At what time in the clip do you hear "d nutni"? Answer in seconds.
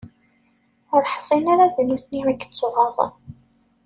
1.75-2.21